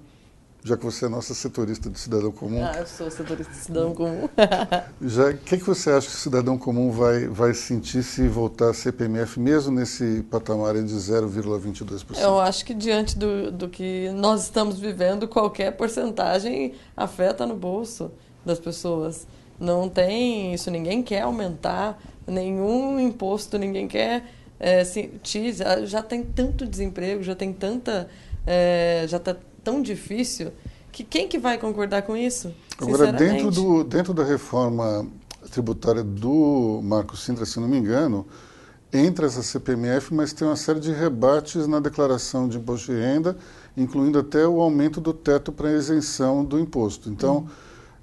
[0.64, 2.64] já que você é nossa setorista de cidadão comum.
[2.64, 4.30] Ah, eu sou setorista de cidadão comum.
[5.02, 8.70] já, o que, que você acha que o cidadão comum vai, vai sentir se voltar
[8.70, 12.20] a CPMF, mesmo nesse patamar de 0,22%?
[12.20, 18.12] Eu acho que diante do, do que nós estamos vivendo, qualquer porcentagem afeta no bolso
[18.46, 19.28] das pessoas.
[19.60, 24.26] Não tem isso, ninguém quer aumentar nenhum imposto, ninguém quer
[24.60, 28.08] é, sentir, já tem tanto desemprego, já tem tanta...
[28.46, 30.52] É, já está tão difícil
[30.92, 32.54] que quem que vai concordar com isso?
[32.78, 35.08] Agora, dentro, do, dentro da reforma
[35.52, 38.26] tributária do Marco Sintra, se não me engano,
[38.92, 43.38] entra essa CPMF, mas tem uma série de rebates na declaração de imposto de renda,
[43.76, 47.10] incluindo até o aumento do teto para isenção do imposto.
[47.10, 47.48] Então, hum.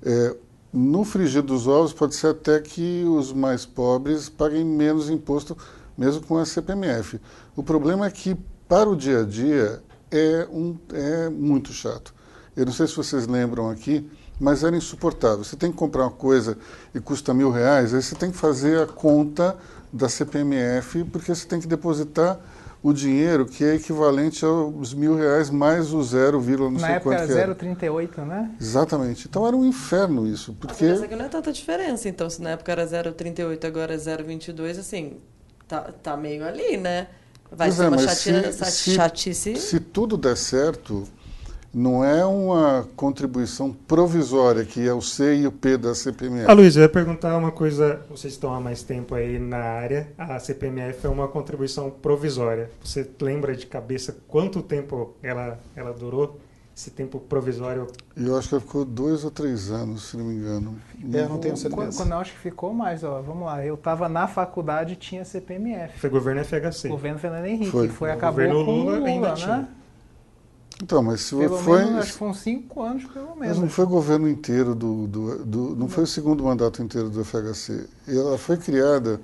[0.03, 0.37] é,
[0.73, 5.57] no frigir dos ovos, pode ser até que os mais pobres paguem menos imposto,
[5.97, 7.21] mesmo com a CPMF.
[7.57, 8.37] O problema é que,
[8.69, 12.15] para o dia a dia, é, um, é muito chato.
[12.57, 14.09] Eu não sei se vocês lembram aqui,
[14.41, 15.45] mas era insuportável.
[15.45, 16.57] Você tem que comprar uma coisa
[16.95, 19.57] e custa mil reais, aí você tem que fazer a conta
[19.93, 22.39] da CPMF, porque você tem que depositar
[22.83, 26.97] o dinheiro que é equivalente aos mil reais mais o zero vírgula não Na sei
[26.97, 27.77] época quanto era que era.
[27.77, 28.55] 0,38, né?
[28.61, 29.27] Exatamente.
[29.29, 32.41] Então era um inferno isso, porque Mas é que não é tanta diferença, então, se
[32.41, 35.19] na época era 0,38, agora é 0,22, assim,
[35.67, 37.09] tá, tá meio ali, né?
[37.51, 39.57] Vai Pois ser é, uma se- sa- se- chatice.
[39.57, 41.05] se tudo der certo,
[41.73, 46.51] não é uma contribuição provisória, que é o C e o P da CPMF.
[46.51, 48.01] Ah, Luiz, eu ia perguntar uma coisa.
[48.11, 50.09] Vocês estão há mais tempo aí na área.
[50.19, 52.71] A CPMF é uma contribuição provisória.
[52.83, 56.39] Você lembra de cabeça quanto tempo ela, ela durou?
[56.79, 57.89] Esse tempo provisório?
[58.17, 60.79] Eu acho que ela ficou dois ou três anos, se não me engano.
[61.13, 61.97] Eu não tenho Quando, certeza.
[61.97, 63.67] quando eu acho que ficou mais, ó, vamos lá.
[63.67, 65.99] Eu estava na faculdade e tinha CPMF.
[65.99, 66.89] Foi governo FHC.
[66.89, 67.73] Governo Fernando Henrique.
[67.73, 67.89] Foi.
[67.89, 69.35] Foi, acabou governo com Lula Lula, ainda né?
[69.35, 69.69] tinha.
[70.81, 71.79] Então, mas se Pelo foi.
[71.85, 73.59] menos, acho que foram cinco anos, pelo Mas menos.
[73.59, 77.25] não foi o governo inteiro do, do, do- Não foi o segundo mandato inteiro do
[77.25, 77.89] FHC.
[78.07, 79.21] Ela foi criada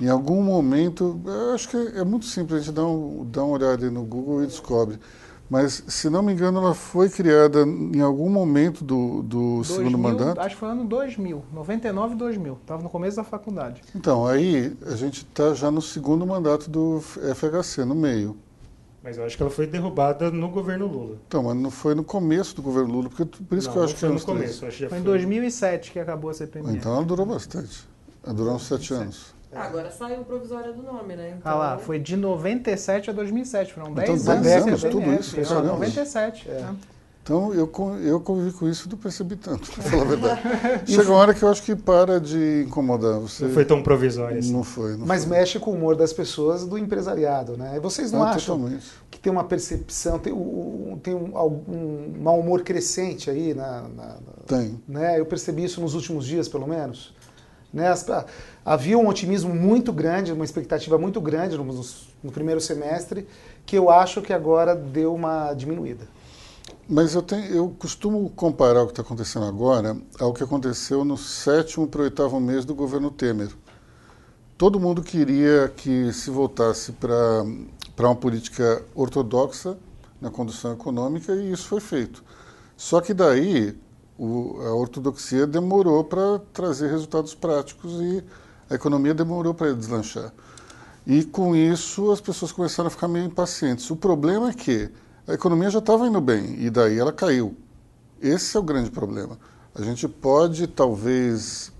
[0.00, 1.20] em algum momento.
[1.24, 4.04] Eu acho que é muito simples, a gente dá, um, dá uma olhada aí no
[4.04, 4.98] Google e descobre.
[5.48, 9.98] Mas, se não me engano, ela foi criada em algum momento do, do 2000, segundo
[9.98, 10.40] mandato.
[10.40, 12.52] Acho que foi ano 2000, 99 e 2000.
[12.54, 13.80] Estava no começo da faculdade.
[13.94, 18.36] Então, aí a gente está já no segundo mandato do FHC, no meio.
[19.04, 21.16] Mas eu acho que ela foi derrubada no governo Lula.
[21.28, 23.84] Então, mas não foi no começo do governo Lula, porque por isso Não, que eu
[23.84, 24.66] acho que foi no começo.
[24.66, 25.12] Acho que Foi em foi.
[25.12, 26.76] 2007 que acabou a CPMF.
[26.76, 27.88] Então ela durou bastante.
[28.24, 29.35] Ela durou uns sete anos.
[29.54, 31.36] Agora saiu provisória do nome, né?
[31.38, 34.44] Então, Ah lá, foi de 97 a 2007, foram 10 Então, anos.
[34.44, 35.66] 10 de anos, tudo isso, Não, caramba.
[35.72, 36.48] 97.
[36.50, 36.52] É.
[36.60, 36.76] né?
[37.22, 37.68] Então eu,
[38.04, 40.40] eu convivi com isso e não percebi tanto, pra falar a verdade.
[40.92, 43.46] Chega uma hora que eu acho que para de incomodar você.
[43.46, 44.52] Não foi tão provisória assim.
[44.52, 44.96] Não foi.
[44.96, 45.36] Não Mas foi.
[45.36, 47.72] mexe com o humor das pessoas do empresariado, né?
[47.76, 48.86] E vocês não Ah, acham totalmente.
[49.10, 54.04] que tem uma percepção, tem, um, tem um, algum mau humor crescente aí na, na-
[54.04, 54.80] na- Tem.
[54.86, 55.18] né?
[55.18, 57.12] Eu percebi isso nos últimos dias, pelo menos.
[57.72, 57.88] Né?
[57.88, 58.06] As-
[58.64, 61.64] havia um otimismo muito grande, uma expectativa muito grande no,
[62.22, 63.26] no primeiro semestre,
[63.64, 66.06] que eu acho que agora deu uma diminuída.
[66.88, 71.16] Mas eu, tenho, eu costumo comparar o que está acontecendo agora ao que aconteceu no
[71.16, 73.50] sétimo para o oitavo mês do governo Temer.
[74.56, 77.44] Todo mundo queria que se voltasse para
[77.98, 79.76] uma política ortodoxa
[80.20, 82.24] na condução econômica e isso foi feito.
[82.76, 83.76] Só que daí
[84.18, 88.24] o, a ortodoxia demorou para trazer resultados práticos e
[88.70, 90.32] a economia demorou para deslanchar.
[91.06, 93.88] E com isso as pessoas começaram a ficar meio impacientes.
[93.90, 94.90] O problema é que
[95.26, 97.56] a economia já estava indo bem e daí ela caiu.
[98.20, 99.38] Esse é o grande problema.
[99.74, 101.70] A gente pode talvez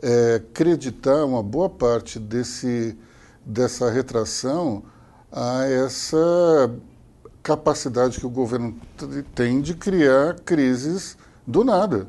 [0.00, 2.96] é, acreditar uma boa parte desse,
[3.44, 4.84] dessa retração
[5.32, 6.70] a essa
[7.42, 8.76] capacidade que o governo
[9.34, 12.06] tem de criar crises do nada.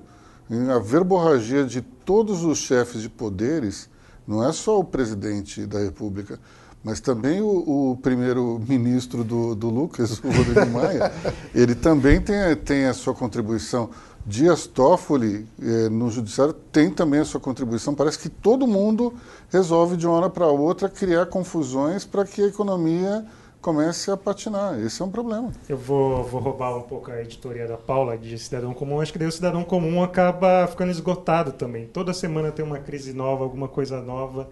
[0.73, 3.89] A verborragia de todos os chefes de poderes,
[4.27, 6.39] não é só o presidente da República,
[6.83, 7.47] mas também o,
[7.93, 11.11] o primeiro-ministro do, do Lucas, o Rodrigo Maia,
[11.53, 13.89] ele também tem, a- tem a sua contribuição.
[14.27, 17.93] Dias Toffoli, eh, no judiciário, tem também a sua contribuição.
[17.93, 19.13] Parece que todo mundo
[19.51, 23.23] resolve de uma hora para outra criar confusões para que a economia
[23.65, 24.79] comece a patinar.
[24.79, 25.51] Esse é um problema.
[25.67, 29.01] Eu vou, vou roubar um pouco a editoria da Paula de Cidadão Comum.
[29.01, 31.87] Acho que daí o Cidadão Comum acaba ficando esgotado também.
[31.87, 34.47] Toda semana tem uma crise nova, alguma coisa nova,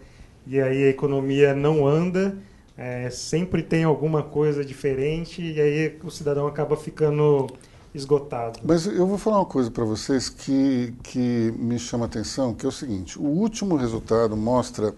[0.48, 2.36] e aí a economia não anda,
[2.76, 7.46] é, sempre tem alguma coisa diferente, e aí o cidadão acaba ficando
[7.94, 8.62] esgotado.
[8.64, 12.66] Mas eu vou falar uma coisa para vocês que, que me chama a atenção, que
[12.66, 14.92] é o seguinte, o último resultado mostra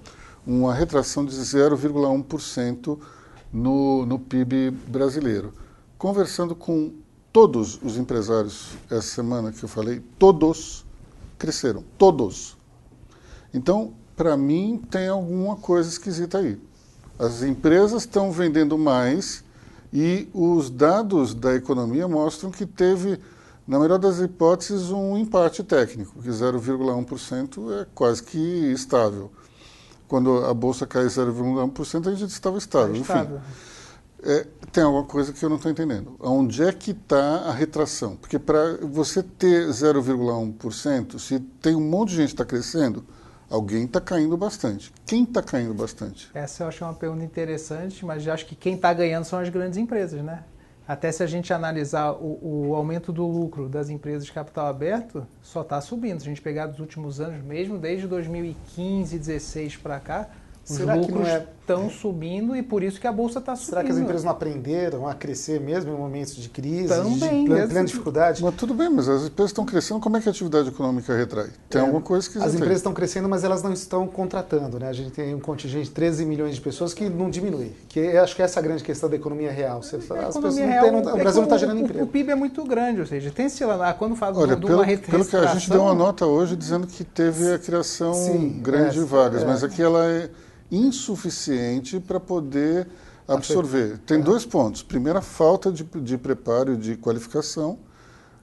[0.48, 2.98] uma retração de 0,1%
[3.56, 5.54] no, no PIB brasileiro.
[5.98, 6.92] Conversando com
[7.32, 10.86] todos os empresários essa semana que eu falei, todos
[11.38, 12.58] cresceram, todos.
[13.54, 16.60] Então, para mim, tem alguma coisa esquisita aí.
[17.18, 19.44] As empresas estão vendendo mais
[19.92, 23.18] e os dados da economia mostram que teve,
[23.66, 28.38] na melhor das hipóteses, um empate técnico, que 0,1% é quase que
[28.74, 29.32] estável.
[30.08, 32.92] Quando a bolsa cai 0,1%, a gente estava estável.
[32.96, 33.42] Enfim, Estável.
[34.24, 36.16] é, tem alguma coisa que eu não estou entendendo.
[36.20, 38.16] Onde é que está a retração?
[38.16, 43.04] Porque para você ter 0,1%, se tem um monte de gente que está crescendo,
[43.50, 44.94] alguém está caindo bastante.
[45.06, 46.30] Quem está caindo bastante?
[46.34, 49.78] Essa eu acho uma pergunta interessante, mas acho que quem está ganhando são as grandes
[49.78, 50.44] empresas, né?
[50.88, 55.26] Até se a gente analisar o, o aumento do lucro das empresas de capital aberto,
[55.42, 56.20] só está subindo.
[56.20, 60.30] Se a gente pegar dos últimos anos, mesmo desde 2015, 2016 para cá,
[60.68, 63.56] Os Será que não lucros é- estão subindo e por isso que a bolsa está
[63.56, 63.70] subindo.
[63.70, 67.50] Será que as empresas não aprenderam a crescer mesmo em momentos de crise, Também, de
[67.50, 68.42] plena, plena dificuldade?
[68.44, 71.50] Mas tudo bem, mas as empresas estão crescendo, como é que a atividade econômica retrai?
[71.70, 74.90] Tem É, alguma coisa que As empresas estão crescendo, mas elas não estão contratando, né?
[74.90, 77.72] A gente tem um contingente de 13 milhões de pessoas que não diminui.
[77.90, 79.82] Que eu acho que essa é a grande questão da economia real.
[79.84, 81.78] Você A as pessoas economia não real, têm- não- o é Brasil não está gerando
[81.78, 82.08] o- O emprego.
[82.08, 84.86] PIB é muito grande, ou seja, tem esse lá, quando fala Olha, de pelo, uma
[84.98, 88.98] pelo que a gente deu uma nota hoje dizendo que teve a criação Sim, grande
[88.98, 89.46] é, de vagas, é.
[89.46, 90.30] mas aqui ela é
[90.72, 92.88] insuficiente para poder
[93.28, 94.00] absorver.
[94.06, 94.84] Tem dois pontos.
[94.84, 97.80] Primeiro, a falta de, de preparo e de qualificação.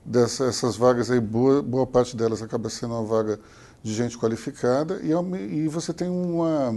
[0.04, 3.38] Dessa, essas vagas aí, boa, boa parte delas acaba sendo uma vaga
[3.84, 5.12] de gente qualificada e,
[5.54, 6.74] e você tem uma,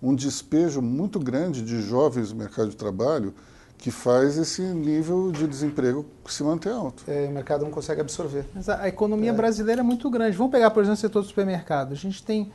[0.00, 3.34] um despejo muito grande de jovens no mercado de trabalho
[3.76, 7.02] que faz esse nível de desemprego se manter alto.
[7.08, 8.44] É, o mercado não consegue absorver.
[8.54, 10.36] Mas a, a economia brasileira é muito grande.
[10.36, 11.92] Vamos pegar, por exemplo, o setor do supermercado.
[11.92, 12.52] A gente tem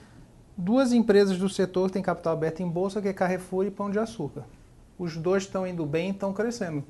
[0.58, 4.00] duas empresas do setor têm capital aberto em bolsa, que é Carrefour e Pão de
[4.00, 4.44] Açúcar.
[4.98, 6.84] Os dois estão indo bem estão crescendo.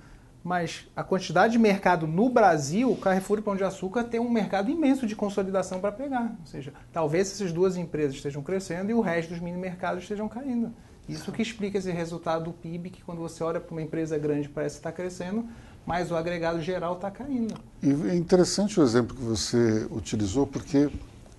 [0.43, 4.69] Mas a quantidade de mercado no Brasil, Carrefour e Pão de Açúcar tem um mercado
[4.69, 6.36] imenso de consolidação para pegar.
[6.39, 10.30] Ou seja, talvez essas duas empresas estejam crescendo e o resto dos mini mercados estejam
[10.30, 10.71] caindo.
[11.10, 14.47] Isso que explica esse resultado do PIB, que quando você olha para uma empresa grande
[14.47, 15.45] parece estar crescendo,
[15.86, 17.56] mas o agregado geral está caindo.
[17.82, 20.89] E é interessante o exemplo que você utilizou, porque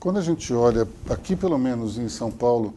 [0.06, 2.74] quando a gente olha, aqui pelo menos em São Paulo,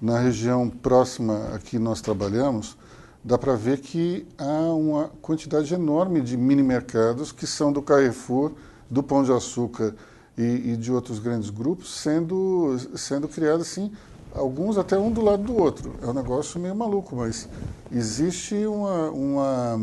[0.00, 2.74] na região próxima a que nós trabalhamos,
[3.22, 8.52] dá para ver que há uma quantidade enorme de mini mercados que são do Carrefour,
[8.88, 9.94] do Pão de Açúcar
[10.38, 13.92] e, e de outros grandes grupos sendo, sendo criados assim,
[14.34, 15.96] alguns até um do lado do outro.
[16.00, 17.46] É um negócio meio maluco, mas
[17.92, 19.80] existe uma, uma,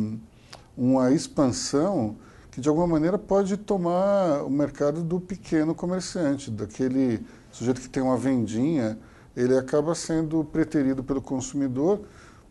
[0.75, 2.15] uma expansão
[2.58, 8.02] que de alguma maneira pode tomar o mercado do pequeno comerciante, daquele sujeito que tem
[8.02, 8.98] uma vendinha,
[9.36, 12.02] ele acaba sendo preterido pelo consumidor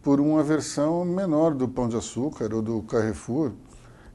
[0.00, 3.50] por uma versão menor do pão de açúcar ou do Carrefour.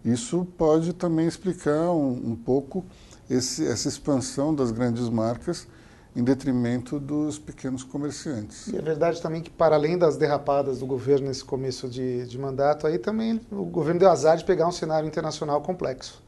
[0.05, 2.85] Isso pode também explicar um, um pouco
[3.29, 5.67] esse, essa expansão das grandes marcas
[6.15, 8.67] em detrimento dos pequenos comerciantes.
[8.67, 12.37] E é verdade também que, para além das derrapadas do governo nesse começo de, de
[12.37, 16.21] mandato, aí também o governo deu azar de pegar um cenário internacional complexo.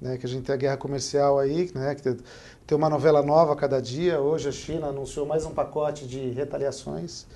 [0.00, 2.16] Né, que a gente tem a guerra comercial aí, né, que
[2.66, 4.18] tem uma novela nova a cada dia.
[4.18, 7.26] Hoje a China anunciou mais um pacote de retaliações.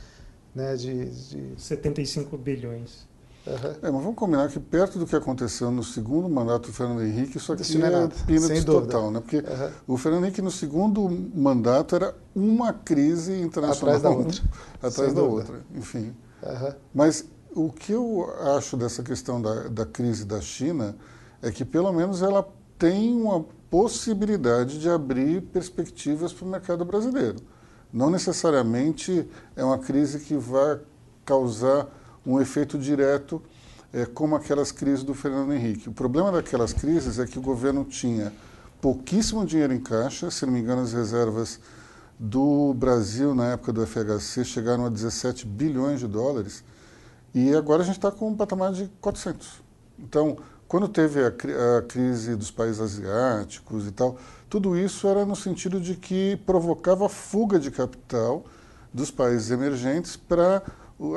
[0.54, 1.60] Né, de, de...
[1.60, 3.06] 75 bilhões.
[3.46, 3.70] Uhum.
[3.82, 7.36] É, mas vamos combinar que perto do que aconteceu no segundo mandato do Fernando Henrique,
[7.36, 8.92] isso aqui Isso não é é, nada, peanuts sem dúvida.
[8.92, 9.20] total, né?
[9.20, 9.70] Porque Uhum.
[9.94, 14.42] o Fernando Henrique no segundo mandato era uma crise internacional Atrás da outra.
[14.82, 16.14] atrás da outra, enfim.
[16.42, 16.72] Uhum.
[16.94, 20.96] Mas o que eu acho dessa questão da, da crise da China
[21.42, 27.36] é que pelo menos ela tem uma possibilidade de abrir perspectivas para o mercado brasileiro.
[27.92, 30.80] Não necessariamente é uma crise que vai
[31.24, 31.86] causar
[32.26, 33.42] um efeito direto
[33.92, 35.88] é, como aquelas crises do Fernando Henrique.
[35.88, 38.32] O problema daquelas crises é que o governo tinha
[38.80, 41.60] pouquíssimo dinheiro em caixa, se não me engano as reservas
[42.18, 46.62] do Brasil na época do FHC chegaram a 17 bilhões de dólares
[47.34, 49.62] e agora a gente está com um patamar de 400.
[49.98, 50.36] Então,
[50.68, 54.16] quando teve a, a, crise dos países asiáticos e tal,
[54.48, 58.44] tudo isso era no sentido de que provocava fuga de capital
[58.92, 60.62] dos países emergentes para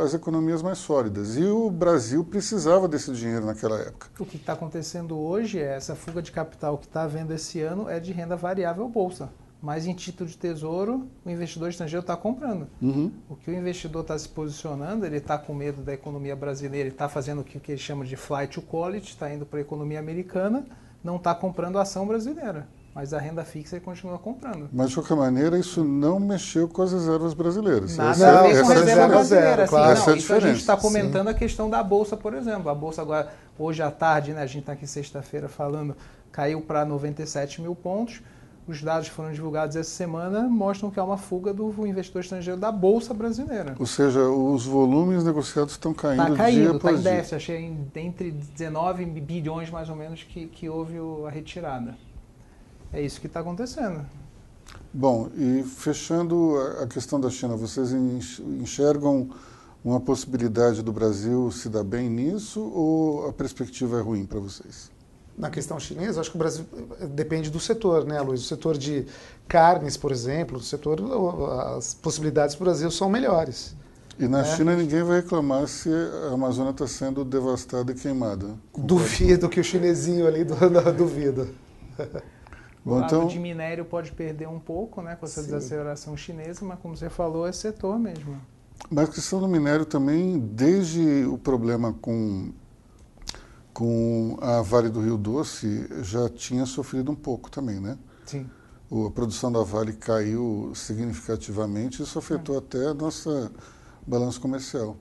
[0.01, 1.37] as economias mais sólidas.
[1.37, 4.07] E o Brasil precisava desse dinheiro naquela época.
[4.19, 7.89] O que está acontecendo hoje é essa fuga de capital que está havendo esse ano
[7.89, 9.29] é de renda variável bolsa.
[9.61, 12.67] Mas em título de tesouro, o investidor estrangeiro está comprando.
[12.81, 13.11] Uhum.
[13.27, 16.95] O que o investidor está se posicionando, ele está com medo da economia brasileira, ele
[16.95, 19.61] está fazendo o que, que ele chama de flight to quality, está indo para a
[19.61, 20.65] economia americana,
[21.03, 22.67] não está comprando ação brasileira.
[22.97, 24.67] Mas a renda fixa ele continua comprando.
[24.73, 27.95] Mas, de qualquer maneira, isso não mexeu com as reservas brasileiras.
[27.95, 29.07] Nada essa, a ver com essa é a reserva diferença.
[29.07, 29.63] brasileira.
[29.63, 29.99] assim, claro.
[29.99, 32.69] não, é a isso a gente está comentando a questão da Bolsa, por exemplo.
[32.71, 35.95] A Bolsa agora, hoje à tarde, né, a gente está aqui sexta-feira falando,
[36.31, 38.19] caiu para 97 mil pontos.
[38.67, 42.60] Os dados que foram divulgados essa semana mostram que há uma fuga do investidor estrangeiro
[42.60, 43.75] da Bolsa brasileira.
[43.79, 47.12] Ou seja, os volumes negociados estão caindo, Está dia caindo, está após em dia.
[47.12, 47.36] déficit.
[47.36, 51.95] Achei entre 19 bilhões mais ou menos que, que houve a retirada.
[52.93, 54.06] É isso que está acontecendo.
[54.93, 59.30] Bom, e fechando a- questão da China, vocês enx- enxergam
[59.84, 64.89] uma possibilidade do Brasil se dar bem nisso ou a perspectiva é ruim para vocês?
[65.38, 66.65] Na questão chinesa, acho que o Brasil
[67.00, 68.41] eh, depende do setor, né, Luiz?
[68.41, 69.06] O setor de
[69.47, 70.99] carnes, por exemplo, o setor,
[71.78, 73.76] as possibilidades para o Brasil são melhores.
[74.20, 74.43] E na É.
[74.55, 75.89] China ninguém vai reclamar se
[76.30, 78.47] a Amazônia está sendo devastada e queimada.
[78.76, 81.49] Duvido que o chinesinho ali do, não, duvido.
[82.88, 85.47] O Bom, lado então, de minério pode perder um pouco né, com essa Sim.
[85.47, 88.39] desaceleração chinesa, mas como você falou, é setor mesmo.
[88.89, 92.51] Mas a questão do minério também, desde o problema com,
[93.73, 97.97] com a Vale do Rio Doce, já tinha sofrido um pouco também, né?
[98.25, 98.49] Sim.
[98.89, 103.51] O- A produção da Vale caiu significativamente, isso afetou até a nossa
[104.07, 104.97] balança comercial.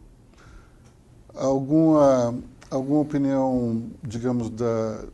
[1.34, 2.34] Alguma,
[2.70, 5.04] alguma opinião, digamos, da,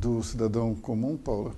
[0.00, 1.52] do cidadão comum, Paula?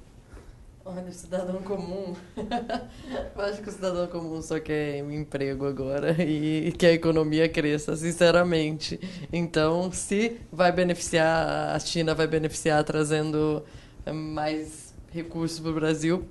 [0.89, 2.15] Olha, o cidadão comum.
[3.35, 7.49] Eu acho que o cidadão comum só quer um emprego agora e que a economia
[7.49, 9.01] cresça, sinceramente.
[9.33, 13.65] Então, se vai beneficiar, a China vai beneficiar trazendo
[14.07, 16.25] eh, mais recursos para o Brasil,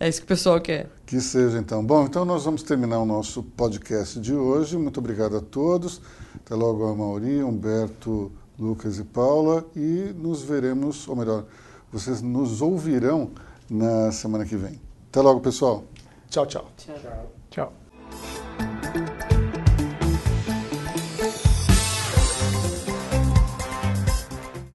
[0.00, 0.90] é isso que o pessoal quer.
[1.06, 1.86] Que seja então.
[1.86, 4.76] Bom, então nós vamos terminar o nosso podcast de hoje.
[4.76, 6.02] Muito obrigado a todos.
[6.34, 9.64] Até logo, a Mauri, Humberto, Lucas e Paula.
[9.76, 11.44] E nos veremos, ou melhor,
[11.92, 13.30] vocês nos ouvirão
[13.70, 14.80] na semana que vem.
[15.08, 15.84] Até logo, pessoal.
[16.28, 16.66] Tchau, tchau.
[16.76, 17.32] Tchau.
[17.50, 17.83] Tchau.